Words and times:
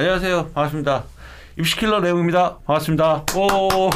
안녕하세요. 0.00 0.52
반갑습니다. 0.54 1.04
입시킬러 1.58 2.00
내용입니다. 2.00 2.56
반갑습니다. 2.60 3.26
오. 3.36 3.90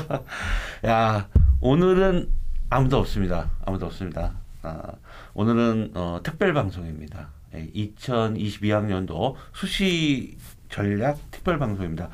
야, 0.88 1.28
오늘은 1.60 2.30
아무도 2.70 2.96
없습니다. 2.96 3.50
아무도 3.66 3.84
없습니다. 3.84 4.32
아, 4.62 4.92
오늘은 5.34 5.90
어, 5.92 6.20
특별 6.22 6.54
방송입니다. 6.54 7.28
예, 7.54 7.70
2022학년도 7.74 9.34
수시 9.52 10.38
전략 10.70 11.18
특별 11.30 11.58
방송입니다. 11.58 12.08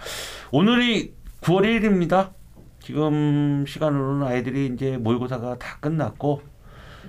오늘이 0.51 1.15
9월 1.43 1.63
1일입니다. 1.63 2.33
지금 2.81 3.65
시간으로는 3.65 4.27
아이들이 4.27 4.73
이제 4.75 4.97
모의고사가 4.97 5.59
다 5.61 5.79
끝났고 5.79 6.43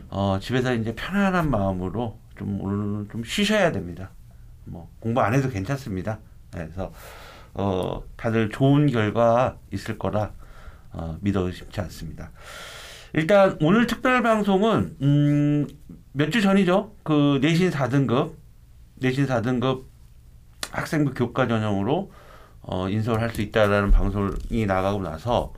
어, 0.09 0.37
집에서 0.39 0.75
이제 0.75 0.93
편안한 0.93 1.49
마음으로 1.49 2.19
좀 2.37 2.61
오늘은 2.61 3.09
좀 3.11 3.23
쉬셔야 3.23 3.71
됩니다. 3.71 4.11
뭐 4.65 4.89
공부 4.99 5.21
안 5.21 5.33
해도 5.33 5.49
괜찮습니다. 5.49 6.19
그래서 6.51 6.91
어, 7.53 8.03
다들 8.17 8.49
좋은 8.49 8.87
결과 8.87 9.57
있을 9.71 9.97
거라 9.97 10.31
어, 10.91 11.17
믿어 11.21 11.41
의심치 11.47 11.79
않습니다. 11.81 12.31
일단 13.13 13.57
오늘 13.61 13.87
특별 13.87 14.21
방송은 14.21 14.97
음, 15.01 15.67
몇 16.11 16.31
주 16.31 16.41
전이죠. 16.41 16.93
그 17.03 17.39
내신 17.41 17.69
4등급 17.69 18.33
내신 18.95 19.25
4등급 19.25 19.83
학생부 20.71 21.13
교과 21.13 21.47
전형으로 21.47 22.11
어, 22.61 22.89
인서울 22.89 23.21
할수 23.21 23.41
있다라는 23.41 23.91
방송이 23.91 24.65
나가고 24.65 25.01
나서 25.01 25.53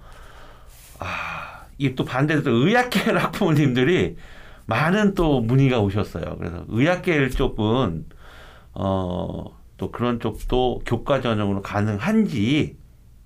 아, 1.00 1.66
이게 1.78 1.96
또 1.96 2.04
반대로 2.06 2.44
또 2.44 2.52
의학계열 2.52 3.18
학부모님들이 3.24 4.18
많은 4.66 5.14
또 5.14 5.40
문의가 5.42 5.80
오셨어요. 5.80 6.38
그래서 6.38 6.66
의학계열 6.68 7.30
쪽은 7.31 8.06
어, 8.80 9.58
또 9.78 9.92
그런 9.92 10.20
쪽도 10.20 10.81
교과 10.86 11.22
전형으로 11.22 11.61
가능한지에 11.61 12.75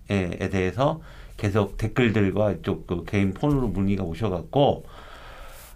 대해서 0.08 1.02
계속 1.38 1.78
댓글들과 1.78 2.52
이쪽 2.52 2.88
그 2.88 3.04
개인 3.06 3.34
폰으로 3.34 3.68
문의가 3.68 4.04
오셔갖고 4.04 4.86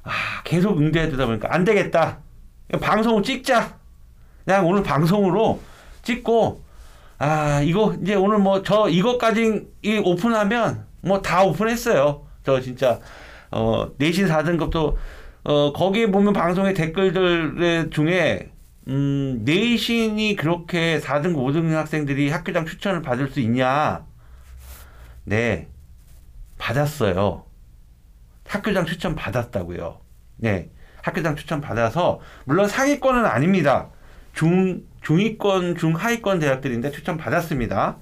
아, 0.03 0.11
계속 0.43 0.77
응대해 0.79 1.09
주다 1.09 1.25
보니까 1.25 1.53
안 1.53 1.63
되겠다. 1.63 2.19
방송을 2.81 3.23
찍자. 3.23 3.77
그냥 4.45 4.67
오늘 4.67 4.83
방송으로 4.83 5.59
찍고 6.03 6.61
아 7.17 7.61
이거 7.61 7.95
이제 8.01 8.15
오늘 8.15 8.37
뭐 8.39 8.61
저 8.63 8.87
이것까지 8.89 9.67
이 9.81 9.97
오픈하면 9.97 10.85
뭐 11.01 11.21
다 11.21 11.43
오픈했어요. 11.43 12.25
저 12.43 12.61
진짜 12.61 12.99
어 13.51 13.89
내신 13.97 14.27
4등급도 14.27 14.95
어 15.45 15.73
거기에 15.73 16.11
보면 16.11 16.33
방송의 16.33 16.73
댓글들 16.75 17.89
중에 17.91 18.51
음 18.87 19.41
내신이 19.43 20.35
그렇게 20.35 20.99
4등급 20.99 21.37
5등급 21.37 21.73
학생들이 21.73 22.29
학교장 22.29 22.65
추천을 22.65 23.01
받을 23.01 23.27
수 23.29 23.39
있냐? 23.39 24.05
네 25.23 25.69
받았어요. 26.57 27.45
학교장 28.47 28.85
추천 28.85 29.15
받았다고요. 29.15 29.99
네 30.37 30.69
학교장 31.01 31.35
추천 31.35 31.61
받아서 31.61 32.19
물론 32.45 32.67
상위권은 32.67 33.25
아닙니다. 33.25 33.89
중 34.33 34.83
중위권, 35.01 35.77
중하위권 35.77 36.39
대학들인데 36.39 36.91
추천 36.91 37.17
받았습니다. 37.17 37.97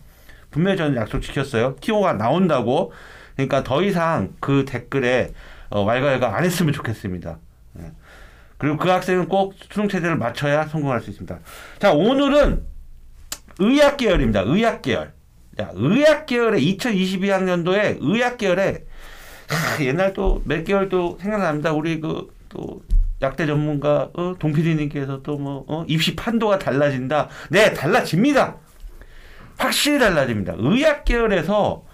분명히 0.51 0.77
저는 0.77 0.95
약속 0.95 1.21
지켰어요. 1.21 1.75
티오가 1.81 2.13
나온다고. 2.13 2.93
그러니까 3.35 3.63
더 3.63 3.81
이상 3.83 4.33
그 4.39 4.65
댓글에 4.65 5.33
어, 5.69 5.81
왈가왈가 5.81 6.35
안 6.35 6.43
했으면 6.45 6.71
좋겠습니다. 6.71 7.39
네. 8.63 8.69
그리고 8.69 8.77
그 8.77 8.89
학생은 8.89 9.27
꼭 9.27 9.53
수능 9.71 9.89
체제를 9.89 10.15
맞춰야 10.17 10.65
성공할 10.67 11.01
수 11.01 11.09
있습니다. 11.09 11.39
자, 11.79 11.91
오늘은 11.91 12.63
의학 13.59 13.97
계열입니다. 13.97 14.41
의학 14.41 14.81
계열. 14.81 15.13
자, 15.57 15.69
의학 15.73 16.25
계열의 16.25 16.61
2022학년도에 16.77 17.97
의학 17.99 18.37
계열에 18.37 18.85
하, 19.47 19.83
옛날 19.83 20.13
또 20.13 20.41
몇 20.45 20.63
개월 20.63 20.89
또 20.89 21.17
생각납니다. 21.21 21.73
우리 21.73 21.99
그 21.99 22.33
또 22.53 22.83
약대 23.21 23.45
전문가 23.45 24.09
어, 24.13 24.35
동PD님께서 24.39 25.21
또뭐 25.23 25.65
어, 25.67 25.85
입시 25.87 26.15
판도가 26.15 26.59
달라진다. 26.59 27.29
네, 27.49 27.73
달라집니다. 27.73 28.57
확실히 29.57 29.99
달라집니다. 29.99 30.53
의학 30.57 31.03
계열에서 31.05 31.85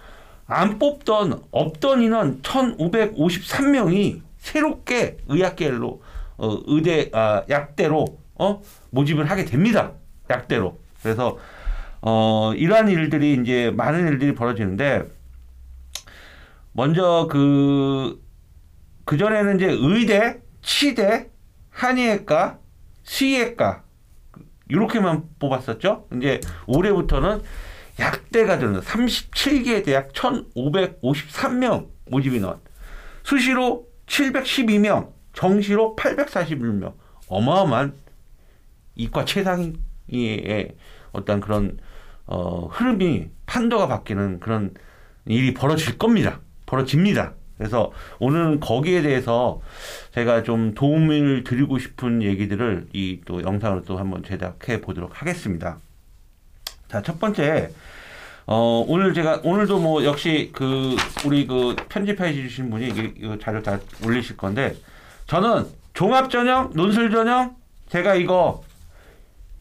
안 0.46 0.80
뽑던 0.80 1.44
없던 1.52 2.02
인원 2.02 2.42
1,553명이 2.42 4.22
새롭게 4.38 5.18
의학 5.28 5.56
계열로 5.56 6.02
어, 6.40 6.60
의대 6.68 7.10
아, 7.14 7.44
약대로 7.50 8.06
어, 8.36 8.62
모집을 8.92 9.30
하게 9.30 9.46
됩니다. 9.46 9.92
약대로. 10.30 10.80
그래서 11.04 11.38
어, 12.02 12.54
이러한 12.56 12.90
일들이 12.90 13.38
이제 13.42 13.72
많은 13.72 14.08
일들이 14.08 14.34
벌어지는데 14.34 15.04
먼저 16.72 17.28
그 17.30 18.22
그전에는 19.06 19.56
이제 19.58 19.68
의대 19.70 20.42
치대, 20.62 21.30
한의외과, 21.72 22.60
수의외과 23.04 23.84
이렇게만 24.70 25.24
뽑았었죠. 25.40 26.08
이제 26.16 26.40
올해부터는 26.68 27.42
약대가 28.00 28.60
들는 28.60 28.80
37개 28.82 29.84
대학 29.84 30.14
1,553명 30.14 31.88
모집 32.10 32.34
인원, 32.34 32.60
수시로 33.24 33.88
712명, 34.06 35.12
정시로 35.40 35.96
841명, 35.96 36.96
어마어마한 37.30 37.94
이과 38.96 39.24
최상위의 39.24 40.76
어떤 41.14 41.40
그런 41.40 41.78
어, 42.26 42.68
흐름이 42.68 43.30
판도가 43.46 43.88
바뀌는 43.88 44.42
그런 44.42 44.74
일이 45.26 45.54
벌어질 45.54 45.98
겁니다. 45.98 46.42
벌어집니다. 46.66 47.36
그래서 47.58 47.94
오늘은 48.20 48.60
거기에 48.60 49.02
대해서 49.02 49.62
제가 50.14 50.44
좀 50.44 50.74
도움을 50.74 51.46
드리고 51.46 51.80
싶은 51.80 52.22
얘기들을 52.22 52.88
이 52.92 53.22
또 53.26 53.42
영상으로 53.42 53.84
또 53.84 53.98
한번 53.98 54.24
제작해 54.24 54.82
보도록 54.82 55.22
하겠습니다. 55.22 55.80
자, 56.90 57.02
첫 57.02 57.18
번째, 57.18 57.72
어, 58.46 58.84
오늘 58.86 59.14
제가, 59.14 59.40
오늘도 59.46 59.80
뭐 59.80 60.04
역시 60.04 60.52
그, 60.54 60.98
우리 61.26 61.48
그 61.48 61.78
편집해 61.88 62.34
주신 62.34 62.70
분이 62.70 62.88
이, 62.90 63.14
이 63.24 63.38
자료 63.42 63.62
다 63.62 63.80
올리실 64.04 64.36
건데, 64.36 64.76
저는 65.30 65.68
종합 65.94 66.32
전형, 66.32 66.72
논술 66.74 67.12
전형, 67.12 67.56
제가 67.90 68.16
이거, 68.16 68.64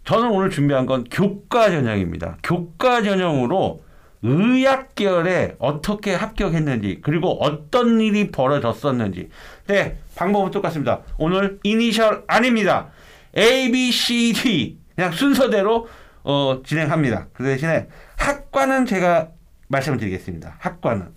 저는 0.05 0.31
오늘 0.31 0.49
준비한 0.49 0.87
건 0.87 1.05
교과 1.11 1.71
전형입니다. 1.71 2.39
교과 2.43 3.03
전형으로 3.03 3.83
의학 4.23 4.95
계열에 4.95 5.57
어떻게 5.59 6.15
합격했는지 6.15 7.01
그리고 7.03 7.37
어떤 7.43 8.01
일이 8.01 8.31
벌어졌었는지. 8.31 9.29
네 9.67 9.99
방법은 10.17 10.51
똑같습니다. 10.51 11.03
오늘 11.19 11.61
이니셜 11.63 12.25
아닙니다. 12.27 12.89
A 13.37 13.71
B 13.71 13.93
C 13.93 14.33
D 14.33 14.79
그냥 14.97 15.13
순서대로 15.13 15.87
어, 16.25 16.63
진행합니다. 16.65 17.29
그 17.35 17.45
대신에 17.45 17.89
학과는 18.17 18.87
제가 18.87 19.29
말씀을 19.69 19.99
드리겠습니다. 19.99 20.57
학과는. 20.59 21.11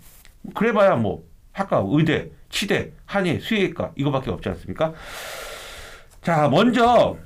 그래봐야 0.54 0.96
뭐 0.96 1.24
학과 1.52 1.82
의대 1.84 2.30
치대 2.52 2.92
한의 3.06 3.40
수의과 3.40 3.90
이거밖에 3.96 4.30
없지 4.30 4.48
않습니까 4.50 4.92
자 6.22 6.48
먼저 6.48 7.16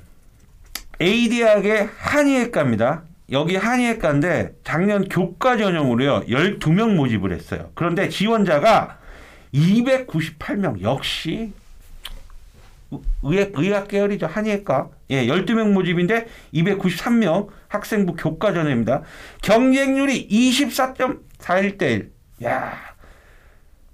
A 0.99 1.29
대학의 1.29 1.89
한의학과입니다 1.99 3.03
여기 3.31 3.57
한의학과인데 3.57 4.55
작년 4.63 5.07
교과 5.09 5.57
전형으로요 5.57 6.21
12명 6.27 6.95
모집을 6.95 7.33
했어요. 7.33 7.71
그런데 7.75 8.07
지원자가 8.07 8.99
298명 9.53 10.81
역시 10.81 11.51
의학, 13.21 13.51
의학 13.55 13.87
계열이죠 13.89 14.27
한의학과 14.27 14.89
예 15.09 15.25
12명 15.27 15.73
모집인데 15.73 16.27
293명 16.53 17.49
학생부 17.67 18.15
교과 18.15 18.53
전형입니다. 18.53 19.01
경쟁률이 19.41 20.29
24.41대 20.29 21.81
1. 21.81 22.11
야 22.45 22.86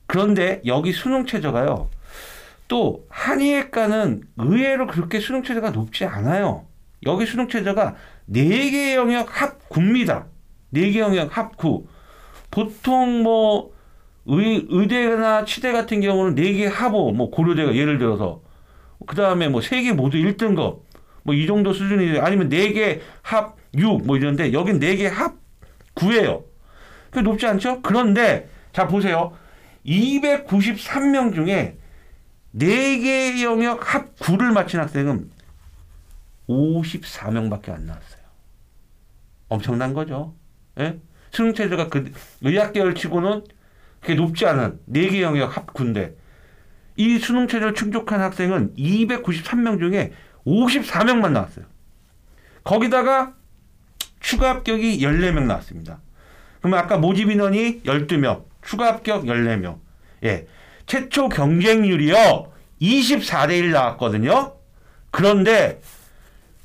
그런데 0.08 0.62
여기 0.66 0.92
수능 0.92 1.26
최저가요. 1.26 1.90
또 2.68 3.06
한의학과는 3.10 4.24
의외로 4.38 4.88
그렇게 4.88 5.20
수능 5.20 5.44
최저가 5.44 5.72
높지 5.72 6.06
않아요. 6.06 6.66
여기 7.06 7.26
수능 7.26 7.48
최저가 7.48 7.96
4개 8.32 8.96
영역 8.96 9.42
합 9.42 9.70
9입니다. 9.70 10.26
4개 10.74 11.00
영역 11.00 11.38
합 11.38 11.58
9. 11.58 11.86
보통 12.52 13.24
뭐 13.24 13.74
의, 14.26 14.66
의대나 14.70 15.46
치대 15.46 15.72
같은 15.72 16.00
경우는 16.02 16.36
4개 16.36 16.64
합오, 16.72 17.12
뭐 17.12 17.30
고려대가 17.30 17.76
예를 17.76 17.98
들어서 17.98 18.42
그 19.06 19.16
다음에 19.16 19.50
뭐 19.50 19.60
3개 19.60 19.94
모두 19.94 20.18
1등급 20.18 20.80
뭐 21.24 21.36
이 21.36 21.48
정도 21.48 21.74
수준이 21.74 22.20
아니면 22.20 22.50
4개 22.50 23.00
합 23.22 23.58
6, 23.76 24.06
뭐 24.06 24.18
이런데 24.18 24.54
여긴 24.54 24.80
4개 24.80 25.10
합 25.10 25.36
9예요. 25.96 26.44
그 27.12 27.20
높지 27.20 27.46
않죠? 27.46 27.82
그런데 27.82 28.50
자 28.72 28.88
보세요. 28.88 29.34
293명 29.86 31.34
중에 31.34 31.78
4개 32.56 33.42
영역 33.44 33.94
합 33.94 34.16
9를 34.18 34.54
마친 34.54 34.80
학생은 34.80 35.30
54명밖에 36.48 37.70
안 37.70 37.86
나왔어요. 37.86 38.22
엄청난 39.50 39.94
거죠. 39.94 40.36
예? 40.80 41.00
수능 41.32 41.54
체제가 41.54 41.90
그 41.90 42.12
의학 42.42 42.74
계열 42.74 42.96
치고는 42.96 43.44
그게 44.02 44.16
높지 44.16 44.46
않은 44.46 44.80
4개 44.90 45.22
영역 45.22 45.58
합군데 45.58 46.16
이 46.96 47.18
수능 47.18 47.48
체제를 47.48 47.74
충족한 47.74 48.22
학생은 48.22 48.76
293명 48.76 49.80
중에 49.80 50.14
54명만 50.46 51.32
나왔어요. 51.32 51.66
거기다가 52.64 53.34
추가 54.20 54.50
합격이 54.50 55.00
14명 55.00 55.44
나왔습니다. 55.44 56.00
그러면 56.60 56.80
아까 56.80 56.98
모집 56.98 57.30
인원이 57.30 57.82
12명, 57.84 58.46
추가 58.66 58.88
합격 58.88 59.26
14명. 59.26 59.80
예. 60.24 60.48
최초 60.86 61.30
경쟁률이요. 61.30 62.52
24대 62.82 63.60
1 63.60 63.72
나왔거든요. 63.72 64.56
그런데 65.12 65.80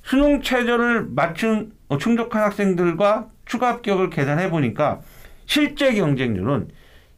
수능 0.03 0.43
최저를 0.43 1.07
맞춘 1.11 1.73
어, 1.89 1.99
충족한 1.99 2.43
학생들과 2.43 3.29
추가 3.45 3.69
합격을 3.69 4.11
계산해 4.11 4.51
보니까 4.51 5.01
실제 5.47 5.95
경쟁률은 5.95 6.69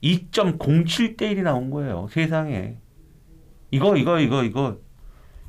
2.07대 0.02 1.18
1이 1.18 1.42
나온 1.42 1.70
거예요. 1.70 2.08
세상에. 2.10 2.76
이거 3.70 3.96
이거 3.96 4.18
이거 4.18 4.44
이거 4.44 4.78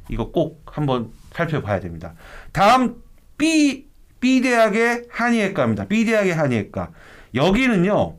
이거 0.10 0.31
꼭 0.31 0.63
한번 0.66 1.12
살펴봐야 1.31 1.80
됩니다. 1.80 2.13
다음 2.51 3.01
B 3.38 3.88
B 4.19 4.42
대학의 4.42 5.06
한의학과입니다. 5.10 5.88
B 5.88 6.06
대학의 6.06 6.33
한의학과. 6.33 6.92
여기는요. 7.33 8.18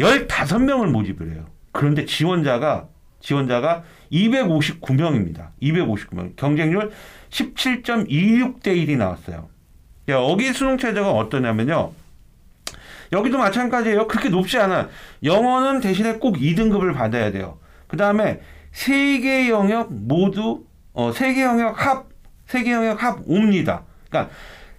15명을 0.00 0.90
모집을 0.90 1.32
해요. 1.32 1.46
그런데 1.72 2.04
지원자가 2.04 2.88
지원자가 3.20 3.84
259명입니다. 4.12 5.48
259명. 5.62 6.34
경쟁률 6.36 6.90
17.26대 7.30 8.66
1이 8.68 8.96
나왔어요. 8.96 9.48
여기 10.08 10.52
수능 10.52 10.78
체제가 10.78 11.12
어떠냐면요. 11.12 11.92
여기도 13.12 13.38
마찬가지예요. 13.38 14.08
그렇게 14.08 14.28
높지 14.28 14.58
않아. 14.58 14.88
영어는 15.22 15.80
대신에 15.80 16.14
꼭 16.14 16.36
2등급을 16.36 16.94
받아야 16.94 17.30
돼요. 17.30 17.58
그 17.88 17.96
다음에 17.96 18.40
세 18.72 19.20
개 19.20 19.48
영역 19.50 19.88
모두 19.92 20.64
어, 20.92 21.12
세개 21.12 21.42
영역 21.42 21.84
합, 21.86 22.06
세 22.46 22.62
개 22.62 22.72
영역 22.72 23.02
합 23.02 23.20
옵니다. 23.26 23.82
그러니까 24.08 24.32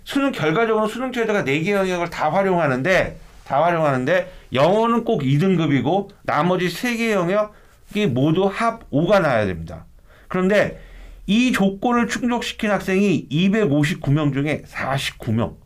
수능 0.03 0.31
결과적으로 0.31 0.87
수능 0.87 1.11
체제가 1.11 1.43
네 1.43 1.61
개 1.61 1.73
영역을 1.73 2.09
다 2.09 2.31
활용하는데 2.31 3.17
다 3.51 3.61
활용하는데 3.61 4.31
영어는 4.53 5.03
꼭 5.03 5.23
2등급이고 5.23 6.09
나머지 6.23 6.69
세개 6.69 7.11
영역이 7.11 8.07
모두 8.11 8.45
합 8.45 8.89
5가 8.91 9.21
나야 9.21 9.45
됩니다. 9.45 9.87
그런데 10.29 10.79
이 11.27 11.51
조건을 11.51 12.07
충족시킨 12.07 12.71
학생이 12.71 13.27
259명 13.29 14.33
중에 14.33 14.61
49명. 14.61 15.57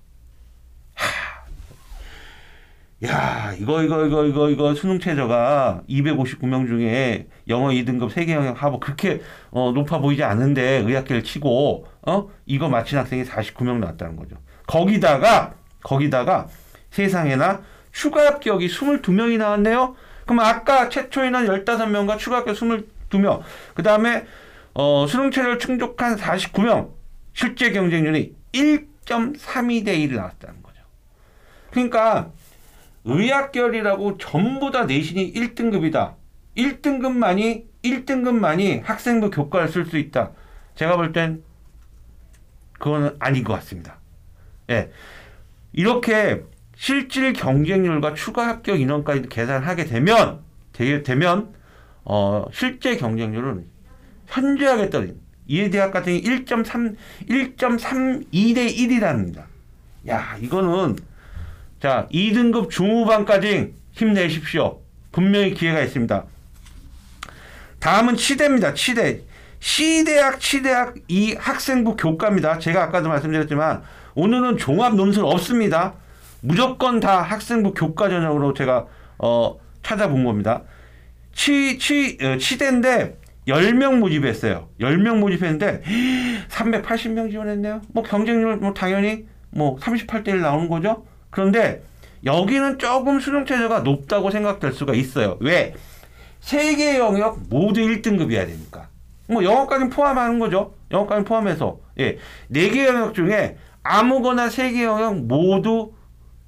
야, 3.05 3.53
이거, 3.59 3.83
이거, 3.83 4.05
이거, 4.07 4.25
이거, 4.25 4.49
이거, 4.49 4.73
수능 4.73 4.99
최저가 4.99 5.83
259명 5.87 6.65
중에 6.65 7.27
영어 7.49 7.67
2등급 7.67 8.09
3개 8.09 8.31
영역 8.31 8.63
하고 8.63 8.79
그렇게, 8.79 9.21
어, 9.51 9.71
높아 9.75 9.99
보이지 9.99 10.23
않은데 10.23 10.77
의학계를 10.77 11.23
치고, 11.23 11.85
어? 12.07 12.29
이거 12.47 12.67
마친 12.67 12.97
학생이 12.97 13.25
49명 13.25 13.77
나왔다는 13.77 14.15
거죠. 14.15 14.37
거기다가, 14.65 15.53
거기다가 15.83 16.47
세상에나 16.89 17.61
추가 17.95 18.25
합격이 18.25 18.67
22명이 18.67 19.37
나왔네요? 19.37 19.95
그럼 20.25 20.41
아까 20.41 20.89
최초에는 20.89 21.45
15명과 21.45 22.17
추가 22.17 22.37
합격 22.37 22.55
22명, 22.57 23.41
그 23.73 23.83
다음에, 23.83 24.25
어, 24.73 25.05
수능 25.07 25.31
최저를 25.31 25.59
충족한 25.59 26.17
49명, 26.17 26.91
실제 27.33 27.71
경쟁률이 27.71 28.35
1.32대 28.51 29.87
1이 29.87 30.13
나왔다는 30.13 30.61
거죠. 30.61 30.81
그러니까, 31.71 32.31
의학결이라고 33.05 34.17
전부 34.17 34.71
다 34.71 34.83
내신이 34.83 35.31
1등급이다. 35.31 36.15
1등급만이 36.57 37.63
1등급만이 37.81 38.83
학생부 38.83 39.29
교과를 39.29 39.69
쓸 39.69 39.85
수 39.85 39.97
있다. 39.97 40.31
제가 40.75 40.97
볼 40.97 41.13
땐 41.13 41.43
그거는 42.73 43.15
아닌 43.19 43.43
것 43.45 43.53
같습니다. 43.53 43.99
예. 44.69 44.91
이렇게 45.71 46.43
실질 46.75 47.33
경쟁률과 47.33 48.13
추가 48.13 48.47
합격 48.47 48.79
인원까지 48.79 49.29
계산하게 49.29 49.85
되면 49.85 50.39
되게 50.73 51.03
되면 51.03 51.53
어 52.03 52.45
실제 52.53 52.97
경쟁률은 52.97 53.65
현저하게 54.27 54.89
떨어진 54.89 55.19
이 55.47 55.69
대학 55.69 55.91
같은 55.91 56.21
경우 56.21 56.37
1.3 56.37 56.95
1.32대 57.29 58.75
1이랍니다. 58.75 59.43
야, 60.07 60.37
이거는 60.39 60.97
자, 61.79 62.07
2등급 62.11 62.69
중후반까지 62.69 63.73
힘내십시오. 63.91 64.79
분명히 65.11 65.53
기회가 65.53 65.81
있습니다. 65.81 66.25
다음은 67.79 68.15
치대입니다. 68.15 68.73
치대. 68.73 69.21
시대학, 69.59 70.39
치대학 70.39 70.95
이 71.07 71.33
학생부 71.33 71.95
교과입니다. 71.95 72.59
제가 72.59 72.83
아까도 72.83 73.09
말씀드렸지만 73.09 73.83
오늘은 74.13 74.57
종합 74.57 74.95
논술 74.95 75.25
없습니다. 75.25 75.93
무조건 76.45 76.99
다 76.99 77.21
학생부 77.21 77.73
교과 77.73 78.07
전형으로 78.09 78.53
제가 78.53 78.85
어, 79.17 79.57
찾아본 79.83 80.23
겁니다. 80.23 80.63
치, 81.33 81.77
치, 81.79 82.17
어, 82.21 82.37
치대인데 82.37 83.17
10명 83.47 83.97
모집했어요. 83.99 84.69
10명 84.79 85.17
모집했는데 85.19 85.81
380명 86.49 87.31
지원했네요. 87.31 87.81
뭐 87.93 88.03
경쟁률 88.03 88.57
뭐 88.57 88.73
당연히 88.73 89.25
뭐 89.49 89.77
38대 89.77 90.29
1 90.29 90.41
나오는 90.41 90.67
거죠. 90.69 91.05
그런데 91.29 91.83
여기는 92.25 92.79
조금 92.79 93.19
수능 93.19 93.45
체제가 93.45 93.79
높다고 93.79 94.31
생각될 94.31 94.71
수가 94.73 94.93
있어요. 94.93 95.37
왜? 95.41 95.73
세 96.39 96.75
개 96.75 96.97
영역 96.99 97.39
모두 97.49 97.81
1등급이어야 97.81 98.45
되니까. 98.45 98.89
뭐 99.27 99.43
영어까지 99.43 99.89
포함하는 99.89 100.37
거죠. 100.39 100.73
영어까지 100.91 101.25
포함해서. 101.25 101.79
예. 101.99 102.17
네 102.49 102.69
개 102.69 102.85
영역 102.85 103.13
중에 103.15 103.57
아무거나 103.83 104.49
세 104.49 104.71
개 104.71 104.83
영역 104.83 105.17
모두 105.25 105.93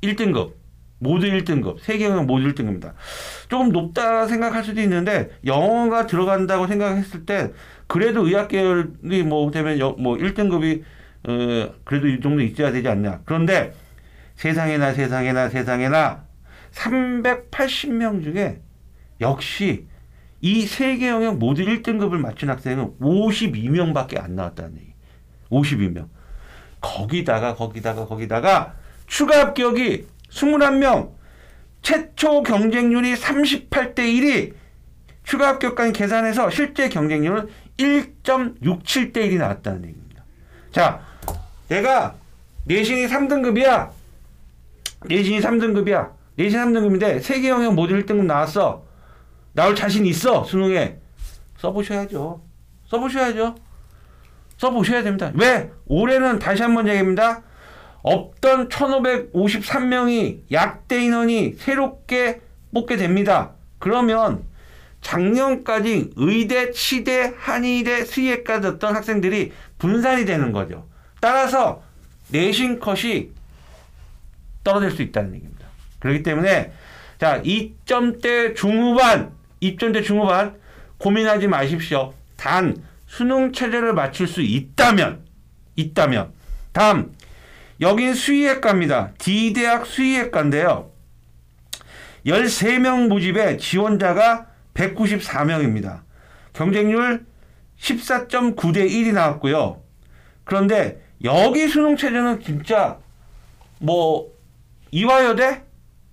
1등급. 0.01 0.53
모두 0.99 1.27
1등급. 1.27 1.79
세개 1.79 2.05
영역 2.05 2.25
모두 2.25 2.47
1등급입니다. 2.47 2.93
조금 3.49 3.69
높다 3.69 4.27
생각할 4.27 4.63
수도 4.63 4.81
있는데 4.81 5.29
영어가 5.45 6.07
들어간다고 6.07 6.67
생각했을 6.67 7.25
때 7.25 7.51
그래도 7.87 8.27
의학 8.27 8.47
계열이 8.47 9.23
뭐 9.23 9.49
되면 9.51 9.77
뭐 9.99 10.17
1등급이 10.17 10.83
어 11.27 11.73
그래도 11.83 12.07
이 12.07 12.19
정도 12.19 12.41
있어야 12.41 12.71
되지 12.71 12.87
않냐. 12.87 13.21
그런데 13.25 13.73
세상에나 14.35 14.93
세상에나 14.93 15.49
세상에나 15.49 16.25
380명 16.71 18.23
중에 18.23 18.61
역시 19.21 19.87
이세개 20.41 21.07
영역 21.07 21.37
모두 21.37 21.63
1등급을 21.63 22.17
맞춘 22.17 22.49
학생은 22.49 22.99
52명밖에 22.99 24.21
안 24.21 24.35
나왔다는 24.35 24.77
얘기. 24.77 24.93
52명. 25.49 26.07
거기다가 26.81 27.55
거기다가 27.55 28.05
거기다가 28.05 28.75
추가 29.07 29.39
합격이 29.39 30.05
21명. 30.29 31.11
최초 31.81 32.43
경쟁률이 32.43 33.13
38대 33.15 33.95
1이 33.99 34.53
추가 35.23 35.47
합격까지 35.49 35.93
계산해서 35.93 36.49
실제 36.49 36.89
경쟁률은 36.89 37.47
1.67대 37.77 39.13
1이 39.17 39.37
나왔다는 39.37 39.85
얘기입니다. 39.85 40.23
자, 40.71 41.01
내가 41.69 42.15
내신이 42.65 43.07
3등급이야. 43.07 43.89
내신이 45.05 45.39
3등급이야. 45.39 46.11
내신 46.35 46.59
3등급인데 46.59 47.21
세계 47.21 47.49
영역 47.49 47.73
모두 47.73 47.95
1등급 47.95 48.25
나왔어. 48.25 48.85
나올 49.53 49.75
자신 49.75 50.05
있어. 50.05 50.43
수능에. 50.43 50.97
써보셔야죠. 51.57 52.41
써보셔야죠. 52.89 53.55
써보셔야 54.57 55.03
됩니다. 55.03 55.31
왜? 55.35 55.71
올해는 55.85 56.39
다시 56.39 56.61
한 56.63 56.73
번 56.75 56.87
얘기합니다. 56.87 57.43
없던 58.07 58.69
1553명이 58.69 60.51
약대 60.51 61.03
인원이 61.03 61.55
새롭게 61.57 62.41
뽑게 62.73 62.97
됩니다. 62.97 63.51
그러면 63.79 64.43
작년까지 65.01 66.11
의대, 66.15 66.71
치대, 66.71 67.33
한의대, 67.37 68.05
수의학과 68.05 68.61
였던 68.63 68.95
학생들이 68.95 69.51
분산이 69.77 70.25
되는 70.25 70.51
거죠. 70.51 70.87
따라서 71.19 71.83
내신 72.29 72.79
컷이 72.79 73.29
떨어질 74.63 74.91
수 74.91 75.01
있다는 75.01 75.35
얘기입니다. 75.35 75.67
그렇기 75.99 76.23
때문에 76.23 76.71
자 77.19 77.41
2점대 77.41 78.55
중후반 78.55 79.31
2점대 79.61 80.03
중후반 80.03 80.57
고민하지 80.97 81.47
마십시오. 81.47 82.13
단 82.35 82.75
수능 83.07 83.51
체제를 83.53 83.93
맞출 83.93 84.27
수 84.27 84.41
있다면 84.41 85.25
있다면 85.75 86.33
다음 86.73 87.11
여긴 87.81 88.13
수의학과입니다. 88.13 89.13
D대학 89.17 89.85
수의학과인데요. 89.85 90.91
13명 92.25 93.07
모집에 93.07 93.57
지원자가 93.57 94.47
194명입니다. 94.73 96.01
경쟁률 96.53 97.25
14.9대 97.79 98.89
1이 98.89 99.13
나왔고요. 99.13 99.81
그런데 100.43 101.01
여기 101.23 101.67
수능 101.67 101.95
체제는 101.95 102.41
진짜 102.41 102.97
뭐 103.79 104.31
이화여대 104.91 105.63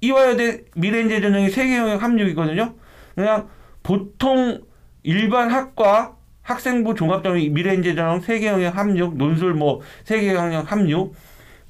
이화여대 0.00 0.64
미래인재 0.76 1.20
전형이 1.20 1.50
세계 1.50 1.78
영역 1.78 2.02
합육이거든요. 2.02 2.74
그냥 3.14 3.48
보통 3.82 4.60
일반 5.02 5.50
학과 5.50 6.16
학생부 6.42 6.94
종합전형 6.94 7.54
미래인재 7.54 7.94
전형 7.94 8.20
세계 8.20 8.48
영역 8.48 8.76
합육 8.76 9.16
논술 9.16 9.54
뭐 9.54 9.80
세계 10.04 10.34
영역 10.34 10.70
합육 10.70 11.14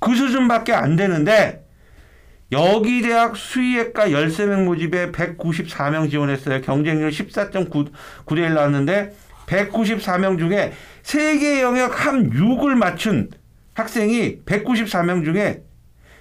그 0.05 0.15
수준밖에 0.15 0.75
안 0.75 0.97
되는데 0.97 1.65
여기 2.53 3.01
대학 3.01 3.37
수의학과 3.37 4.09
13명 4.09 4.65
모집에 4.65 5.11
194명 5.11 6.11
지원했어요. 6.11 6.61
경쟁률 6.61 7.09
14.9대 7.09 8.37
1 8.37 8.53
나왔는데 8.53 9.15
194명 9.47 10.39
중에 10.39 10.75
세계 11.03 11.63
영역 11.63 11.97
합6을 11.97 12.75
맞춘 12.75 13.31
학생이 13.73 14.43
194명 14.45 15.25
중에 15.25 15.63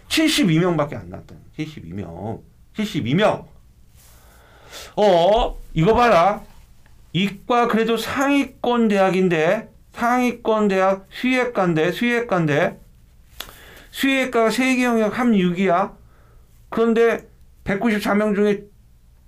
72명밖에 0.08 0.96
안 0.96 1.10
나왔다. 1.10 1.36
72명. 1.60 2.40
72명. 2.78 3.46
어, 4.96 5.58
이거 5.74 5.94
봐라. 5.94 6.42
이과 7.12 7.68
그래도 7.68 7.98
상위권 7.98 8.88
대학인데, 8.88 9.70
상위권 9.92 10.70
대학 10.70 11.06
수의학과인데, 11.12 11.92
수의학과인데, 11.92 12.83
수의학과가 13.94 14.50
세계 14.50 14.86
영역 14.86 15.20
합 15.20 15.28
6이야. 15.28 15.94
그런데 16.70 17.28
194명 17.64 18.36
중에 18.36 18.64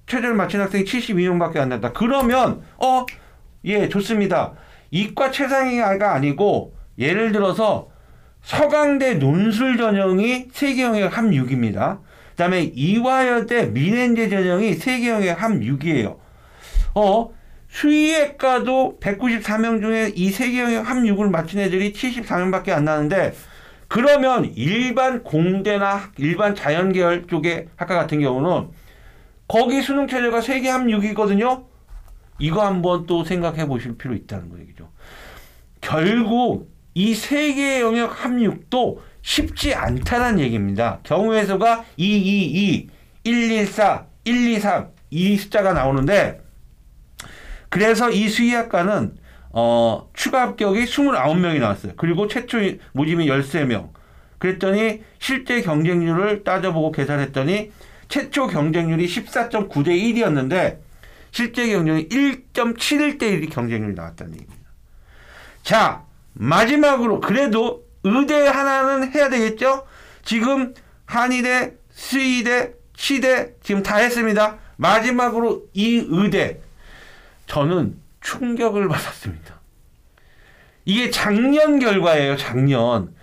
최저를 0.08 0.36
마친 0.36 0.60
학생이 0.60 0.84
72명밖에 0.84 1.58
안 1.58 1.70
난다. 1.70 1.94
그러면, 1.94 2.64
어, 2.78 3.06
예, 3.66 3.88
좋습니다. 3.88 4.54
이과 4.90 5.30
최상위가 5.30 6.14
아니고, 6.14 6.76
예를 6.98 7.32
들어서 7.32 7.90
서강대 8.42 9.16
논술 9.16 9.78
전형이 9.78 10.48
세계 10.52 10.84
영역 10.84 11.16
합 11.16 11.26
6입니다. 11.26 12.00
그 12.32 12.36
다음에 12.36 12.64
이화여대 12.64 13.68
민행제 13.68 14.30
전형이 14.30 14.74
세계 14.74 15.10
영역 15.10 15.44
합 15.44 15.52
6이에요. 15.52 16.18
어, 16.96 17.30
수의학과도 17.70 18.98
194명 19.00 19.82
중에 19.82 20.12
이 20.16 20.32
세계 20.32 20.62
영역 20.62 20.90
합 20.90 20.98
6을 20.98 21.30
맞춘 21.30 21.60
애들이 21.60 21.94
74명밖에 21.94 22.70
안 22.70 22.86
나는데 22.86 23.34
그러면 23.96 24.52
일반 24.56 25.24
공대나 25.24 26.12
일반 26.18 26.54
자연계열 26.54 27.28
쪽의 27.28 27.68
학과 27.78 27.96
같은 27.96 28.20
경우는 28.20 28.68
거기 29.48 29.82
수능 29.82 30.06
체제가 30.06 30.42
세계 30.42 30.70
합 30.70 30.82
6이거든요. 30.82 31.64
이거 32.38 32.66
한번 32.66 33.06
또 33.06 33.24
생각해 33.24 33.66
보실 33.68 33.98
필요 33.98 34.14
있다는 34.14 34.50
거죠. 34.50 34.90
결국 35.80 36.70
이 36.94 37.14
세 37.16 37.54
개의 37.54 37.80
영역 37.84 38.26
합육도 38.26 39.02
쉽지 39.22 39.74
않다는 39.74 40.40
얘기입니다. 40.40 41.00
경우의 41.04 41.46
수가 41.46 41.86
222, 41.96 42.90
114, 43.24 44.08
123 44.26 44.90
이 45.12 45.38
숫자가 45.38 45.72
나오는데 45.72 46.42
그래서 47.70 48.12
이 48.12 48.28
수의학과는 48.28 49.16
어, 49.52 50.10
추가 50.26 50.42
합격이 50.42 50.86
29명이 50.86 51.60
나왔어요. 51.60 51.94
그리고 51.98 52.28
최초 52.28 52.58
모집이 52.94 53.28
13명. 53.28 53.90
그랬더니 54.40 55.04
실제 55.20 55.62
경쟁률을 55.62 56.44
따져보고 56.44 56.92
계산했더니 56.92 57.72
최초 58.08 58.48
경쟁률이 58.48 59.06
14.9대 59.06 59.90
1이었는데 59.90 60.80
실제 61.30 61.68
경쟁률이 61.68 62.10
1.71대 62.10 63.22
1이 63.22 63.52
경쟁률이 63.52 63.94
나왔다는 63.94 64.34
얘기입니다. 64.34 64.72
자, 65.62 66.06
마지막으로 66.34 67.20
그래도 67.20 67.86
의대 68.04 68.48
하나는 68.48 69.14
해야 69.14 69.30
되겠죠? 69.30 69.86
지금 70.24 70.74
한의대, 71.06 71.76
수의대, 71.92 72.74
치대 72.98 73.54
지금 73.62 73.84
다 73.84 73.98
했습니다. 73.98 74.58
마지막으로 74.78 75.68
이 75.74 76.04
의대 76.10 76.62
저는 77.46 78.00
충격을 78.22 78.88
받았습니다. 78.88 79.55
이게 80.86 81.10
작년 81.10 81.80
결과예요. 81.80 82.38
작년 82.38 83.14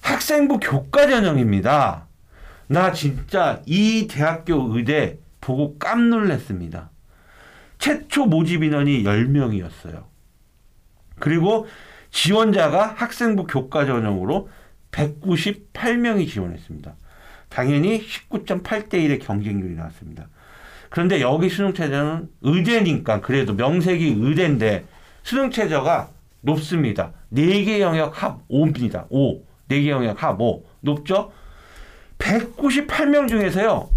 학생부 0.00 0.58
교과 0.60 1.06
전형입니다. 1.06 2.06
나 2.68 2.92
진짜 2.92 3.60
이 3.66 4.08
대학교 4.10 4.74
의대 4.74 5.18
보고 5.40 5.78
깜놀랐습니다. 5.78 6.90
최초 7.78 8.24
모집 8.26 8.62
인원이 8.62 9.04
10명이었어요. 9.04 10.04
그리고 11.18 11.66
지원자가 12.10 12.94
학생부 12.96 13.46
교과 13.46 13.84
전형으로 13.86 14.48
198명이 14.90 16.28
지원했습니다. 16.28 16.94
당연히 17.48 18.06
19.8대 18.06 18.94
1의 18.94 19.20
경쟁률이 19.20 19.74
나왔습니다. 19.74 20.28
그런데 20.90 21.20
여기 21.20 21.48
수능 21.48 21.74
최저는 21.74 22.28
의대니까 22.42 23.20
그래도 23.20 23.54
명색이 23.54 24.16
의대인데 24.18 24.84
수능 25.22 25.50
최저가 25.50 26.10
높습니다. 26.42 27.12
4개 27.32 27.80
영역 27.80 28.22
합 28.22 28.46
5입니다. 28.48 29.06
5. 29.10 29.42
4개 29.68 29.88
영역 29.88 30.22
합 30.22 30.40
5. 30.40 30.64
높죠? 30.80 31.32
198명 32.18 33.28
중에서요. 33.28 33.88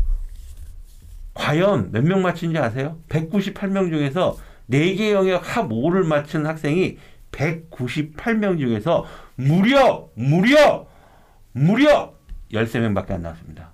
과연 1.34 1.92
몇 1.92 2.04
명 2.04 2.22
맞춘지 2.22 2.58
아세요? 2.58 2.98
198명 3.10 3.90
중에서 3.90 4.38
4개 4.72 5.12
영역 5.12 5.58
합 5.58 5.70
5를 5.70 6.06
맞춘 6.06 6.46
학생이 6.46 6.98
198명 7.32 8.58
중에서 8.58 9.06
무려 9.36 10.08
무려 10.16 10.88
무려 11.52 12.14
13명밖에 12.54 13.12
안 13.12 13.24
나왔습니다. 13.24 13.74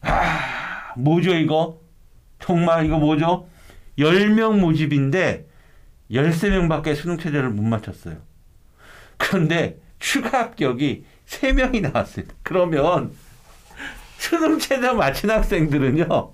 아, 0.00 0.94
뭐죠 0.96 1.34
이거? 1.34 1.78
정말 2.38 2.86
이거 2.86 2.98
뭐죠? 2.98 3.46
10명 3.98 4.58
모집인데 4.58 5.46
13명밖에 6.10 6.94
수능 6.94 7.18
체제를 7.18 7.50
못 7.50 7.62
맞췄어요. 7.62 8.16
그런데 9.16 9.78
추가 9.98 10.40
합격이 10.40 11.04
3명이 11.26 11.82
나왔어요. 11.82 12.24
그러면 12.42 13.12
수능 14.18 14.58
체제 14.58 14.92
맞힌 14.92 15.30
학생들은요. 15.30 16.32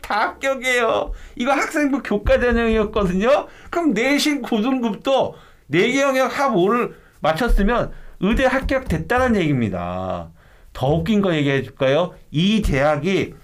다 0.00 0.20
합격이에요. 0.20 1.12
이거 1.36 1.52
학생부 1.52 2.02
교과 2.02 2.40
전형이었거든요. 2.40 3.48
그럼 3.70 3.92
내신 3.92 4.40
고등급도 4.40 5.34
4개 5.70 6.00
영역 6.00 6.38
합 6.38 6.52
5를 6.54 6.94
맞췄으면 7.20 7.92
의대 8.20 8.44
합격됐다는 8.46 9.36
얘기입니다. 9.36 10.30
더 10.72 10.88
웃긴 10.88 11.20
거 11.20 11.34
얘기해 11.34 11.62
줄까요? 11.62 12.14
이 12.30 12.62
대학이 12.62 13.34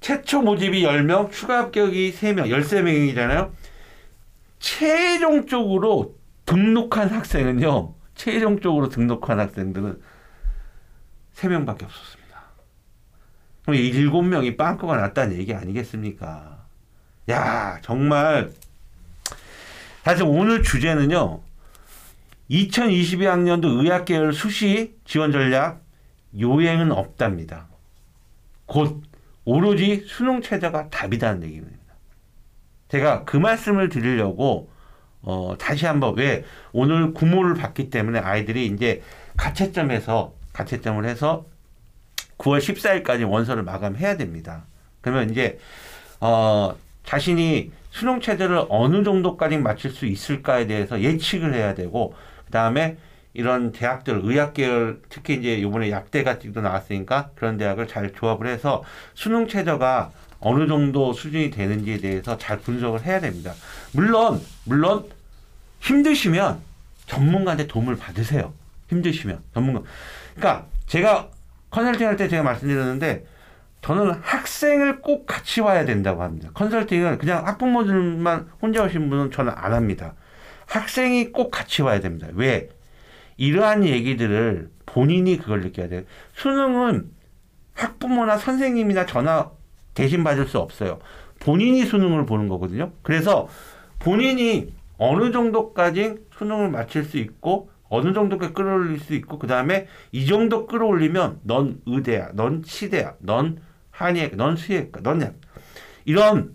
최초 0.00 0.42
모집이 0.42 0.82
10명, 0.82 1.30
추가 1.32 1.58
합격이 1.58 2.12
3명, 2.12 2.48
13명이잖아요. 2.50 3.50
최종적으로 4.66 6.16
등록한 6.44 7.08
학생은요. 7.08 7.94
최종적으로 8.16 8.88
등록한 8.88 9.38
학생들은 9.38 10.02
3명밖에 11.36 11.84
없었습니다. 11.84 12.42
그럼 13.62 13.76
일곱 13.76 14.22
명이 14.22 14.56
빵꾸가 14.56 14.96
났다는 14.96 15.36
얘기 15.36 15.54
아니겠습니까? 15.54 16.66
야, 17.30 17.78
정말. 17.82 18.50
사실 20.02 20.24
오늘 20.26 20.64
주제는요, 20.64 21.42
2022학년도 22.50 23.82
의학계열 23.82 24.32
수시 24.32 24.96
지원 25.04 25.30
전략 25.30 25.84
요행은 26.38 26.90
없답니다. 26.90 27.68
곧 28.66 29.00
오로지 29.44 30.04
수능 30.08 30.40
체제가 30.42 30.90
답이다는 30.90 31.44
얘기입니다. 31.44 31.75
제가 32.88 33.24
그 33.24 33.36
말씀을 33.36 33.88
드리려고 33.88 34.70
어, 35.22 35.56
다시 35.58 35.86
한번 35.86 36.16
왜 36.16 36.44
오늘 36.72 37.12
구모를 37.12 37.54
받기 37.54 37.90
때문에 37.90 38.18
아이들이 38.18 38.66
이제 38.66 39.02
가채점에서 39.36 40.34
가채점을 40.52 41.04
해서 41.04 41.46
9월 42.38 42.58
14일까지 42.58 43.28
원서를 43.28 43.62
마감해야 43.62 44.16
됩니다. 44.16 44.64
그러면 45.00 45.30
이제 45.30 45.58
어, 46.20 46.74
자신이 47.04 47.72
수능 47.90 48.20
체제를 48.20 48.66
어느 48.68 49.02
정도까지 49.02 49.58
맞출 49.58 49.90
수 49.90 50.06
있을까에 50.06 50.66
대해서 50.66 51.00
예측을 51.00 51.54
해야 51.54 51.74
되고 51.74 52.14
그 52.44 52.50
다음에 52.50 52.96
이런 53.36 53.70
대학들 53.72 54.20
의학 54.24 54.54
계열 54.54 55.00
특히 55.10 55.34
이제 55.34 55.56
이번에 55.56 55.90
약대 55.90 56.22
같은 56.22 56.52
도 56.52 56.62
나왔으니까 56.62 57.30
그런 57.34 57.58
대학을 57.58 57.86
잘 57.86 58.12
조합을 58.12 58.46
해서 58.46 58.82
수능 59.14 59.46
체제가 59.46 60.10
어느 60.40 60.66
정도 60.66 61.12
수준이 61.12 61.50
되는지에 61.50 61.98
대해서 61.98 62.38
잘 62.38 62.58
분석을 62.60 63.04
해야 63.04 63.20
됩니다. 63.20 63.52
물론 63.92 64.40
물론 64.64 65.04
힘드시면 65.80 66.60
전문가한테 67.06 67.66
도움을 67.66 67.96
받으세요. 67.96 68.54
힘드시면 68.88 69.40
전문가. 69.52 69.82
그러니까 70.34 70.66
제가 70.86 71.28
컨설팅 71.70 72.08
할 72.08 72.16
때 72.16 72.28
제가 72.28 72.42
말씀드렸는데 72.42 73.26
저는 73.82 74.12
학생을 74.22 75.00
꼭 75.02 75.26
같이 75.26 75.60
와야 75.60 75.84
된다고 75.84 76.22
합니다. 76.22 76.48
컨설팅은 76.54 77.18
그냥 77.18 77.46
학부모들만 77.46 78.48
혼자 78.62 78.82
오신 78.84 79.10
분은 79.10 79.30
저는 79.30 79.52
안 79.54 79.74
합니다. 79.74 80.14
학생이 80.66 81.32
꼭 81.32 81.50
같이 81.50 81.82
와야 81.82 82.00
됩니다. 82.00 82.26
왜? 82.32 82.70
이러한 83.36 83.84
얘기들을 83.84 84.70
본인이 84.86 85.36
그걸 85.36 85.60
느껴야 85.60 85.88
돼요. 85.88 86.02
수능은 86.34 87.10
학부모나 87.74 88.38
선생님이나 88.38 89.06
전화 89.06 89.50
대신 89.94 90.24
받을 90.24 90.46
수 90.46 90.58
없어요. 90.58 90.98
본인이 91.38 91.84
수능을 91.84 92.26
보는 92.26 92.48
거거든요. 92.48 92.92
그래서 93.02 93.48
본인이 93.98 94.72
어느 94.98 95.30
정도까지 95.30 96.16
수능을 96.38 96.70
마칠 96.70 97.04
수 97.04 97.18
있고 97.18 97.70
어느 97.88 98.12
정도까지 98.12 98.52
끌어올릴 98.52 98.98
수 99.00 99.14
있고 99.14 99.38
그 99.38 99.46
다음에 99.46 99.86
이 100.12 100.26
정도 100.26 100.66
끌어올리면 100.66 101.40
넌 101.42 101.80
의대야, 101.86 102.30
넌 102.34 102.62
치대야, 102.62 103.16
넌 103.20 103.60
한의학, 103.90 104.36
넌 104.36 104.56
수의학과, 104.56 105.00
넌 105.02 105.22
약. 105.22 105.34
이런 106.04 106.54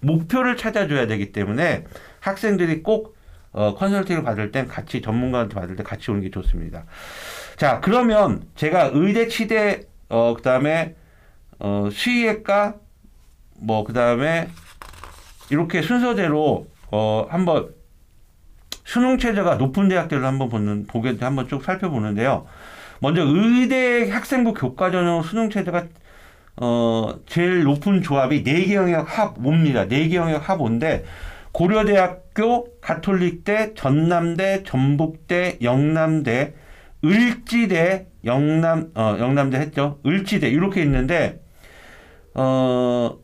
목표를 0.00 0.56
찾아줘야 0.56 1.06
되기 1.06 1.32
때문에 1.32 1.84
학생들이 2.20 2.82
꼭 2.82 3.16
어, 3.52 3.74
컨설팅을 3.74 4.22
받을 4.22 4.52
땐 4.52 4.68
같이 4.68 5.02
전문가한테 5.02 5.54
받을 5.54 5.76
때 5.76 5.82
같이 5.82 6.10
오는 6.10 6.22
게 6.22 6.30
좋습니다. 6.30 6.84
자, 7.56 7.80
그러면 7.80 8.44
제가 8.56 8.90
의대, 8.92 9.28
치대, 9.28 9.82
어, 10.08 10.34
그 10.36 10.42
다음에 10.42 10.94
어, 11.58 11.88
수의학과, 11.92 12.76
뭐, 13.58 13.84
그 13.84 13.92
다음에 13.92 14.48
이렇게 15.50 15.82
순서대로 15.82 16.66
어, 16.90 17.26
한번 17.28 17.74
수능 18.84 19.18
체제가 19.18 19.56
높은 19.56 19.88
대학들을 19.88 20.24
한번 20.24 20.48
보는 20.48 20.86
보게 20.86 21.16
한번 21.20 21.46
쭉 21.46 21.62
살펴보는데요. 21.62 22.46
먼저 22.98 23.22
의대 23.24 24.10
학생부 24.10 24.54
교과 24.54 24.90
전형 24.90 25.22
수능 25.22 25.48
체제가 25.48 25.86
어 26.56 27.14
제일 27.26 27.62
높은 27.62 28.02
조합이 28.02 28.42
네개 28.42 28.74
영역 28.74 29.18
합 29.18 29.38
5입니다. 29.38 29.86
네개 29.86 30.16
영역 30.16 30.48
합 30.48 30.58
5인데 30.58 31.04
고려대학 31.52 32.29
교, 32.40 32.80
가톨릭대, 32.80 33.74
전남대, 33.74 34.62
전북대, 34.64 35.58
영남대, 35.60 36.54
을지대, 37.04 38.06
영남 38.24 38.92
어 38.94 39.16
영남대 39.18 39.58
했죠. 39.58 40.00
을지대 40.06 40.48
이렇게 40.48 40.82
있는데 40.82 41.42
어 42.34 43.18